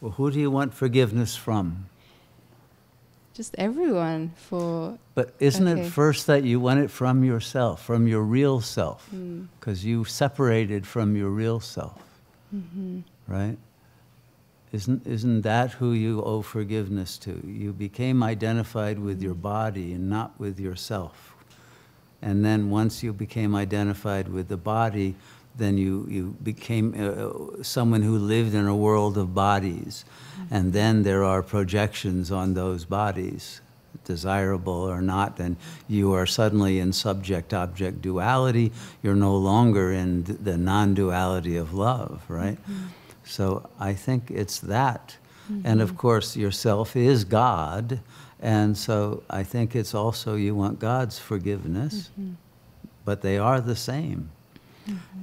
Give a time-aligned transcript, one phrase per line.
[0.00, 1.86] Well, who do you want forgiveness from?
[3.34, 4.98] Just everyone for.
[5.14, 5.82] But isn't Okay.
[5.82, 9.08] it first that you want it from yourself, from your real self?
[9.14, 9.46] Mm.
[9.58, 12.02] Because you separated from your real self,
[12.54, 13.00] mm-hmm.
[13.26, 13.56] right?
[14.72, 17.40] Isn't, isn't that who you owe forgiveness to?
[17.46, 19.42] You became identified with your mm.
[19.42, 21.34] body and not with yourself.
[22.20, 25.14] And then once you became identified with the body,
[25.58, 30.04] then you, you became uh, someone who lived in a world of bodies.
[30.50, 33.60] And then there are projections on those bodies,
[34.04, 35.56] desirable or not, and
[35.88, 38.72] you are suddenly in subject object duality.
[39.02, 42.56] You're no longer in the non duality of love, right?
[42.62, 42.86] Mm-hmm.
[43.24, 45.16] So I think it's that.
[45.50, 45.66] Mm-hmm.
[45.66, 48.00] And of course, yourself is God.
[48.40, 52.34] And so I think it's also you want God's forgiveness, mm-hmm.
[53.04, 54.30] but they are the same.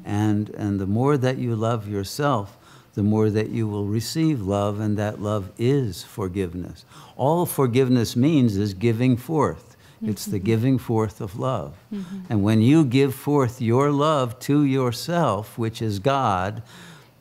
[0.03, 2.57] And, and the more that you love yourself,
[2.93, 6.85] the more that you will receive love, and that love is forgiveness.
[7.17, 9.75] All forgiveness means is giving forth.
[10.01, 10.45] It's the mm-hmm.
[10.45, 11.73] giving forth of love.
[11.93, 12.19] Mm-hmm.
[12.29, 16.61] And when you give forth your love to yourself, which is God,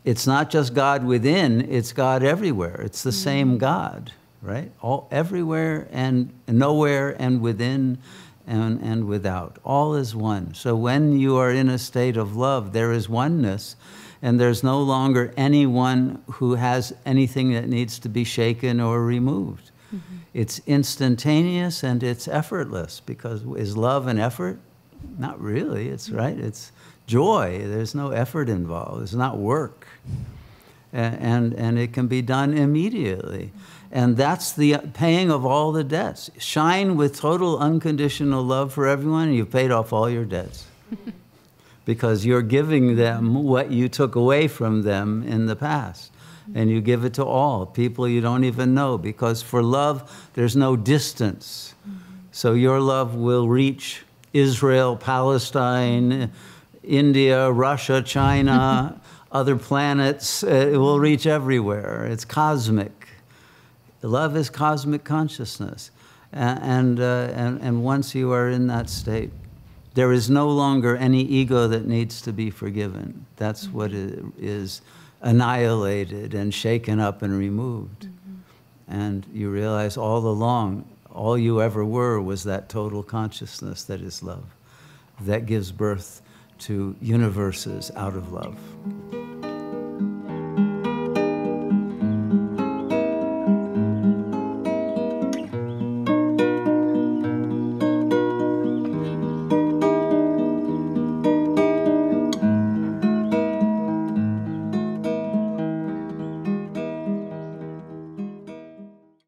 [0.04, 2.80] it's not just God within, it's God everywhere.
[2.82, 3.58] It's the same mm-hmm.
[3.58, 4.70] God, right?
[4.82, 7.98] All everywhere and nowhere and within
[8.47, 9.59] and, and without.
[9.64, 10.55] All is one.
[10.55, 13.77] So when you are in a state of love, there is oneness,
[14.23, 19.70] and there's no longer anyone who has anything that needs to be shaken or removed.
[19.95, 20.17] Mm-hmm.
[20.33, 24.59] It's instantaneous and it's effortless because is love an effort?
[25.19, 26.19] Not really, it's mm-hmm.
[26.19, 26.39] right.
[26.39, 26.72] It's
[27.06, 27.61] joy.
[27.65, 29.87] There's no effort involved, it's not work.
[30.95, 33.50] And, and it can be done immediately.
[33.91, 36.31] And that's the paying of all the debts.
[36.39, 40.67] Shine with total unconditional love for everyone, and you've paid off all your debts.
[41.84, 46.11] because you're giving them what you took away from them in the past.
[46.55, 50.55] And you give it to all, people you don't even know, because for love, there's
[50.55, 51.75] no distance.
[52.33, 56.31] So your love will reach Israel, Palestine,
[56.83, 59.00] India, Russia, China,
[59.34, 60.43] other planets.
[60.45, 62.06] Uh, It will reach everywhere.
[62.06, 63.09] It's cosmic.
[64.03, 65.91] Love is cosmic consciousness.
[66.33, 69.31] And, uh, and, and once you are in that state,
[69.95, 73.27] there is no longer any ego that needs to be forgiven.
[73.37, 74.83] That's what i- is
[75.22, 78.09] annihilated and shaken up and removed.
[78.89, 84.22] And you realize all along, all you ever were was that total consciousness that is
[84.22, 84.45] love,
[85.21, 86.21] that gives birth
[86.59, 88.59] to universes out of love.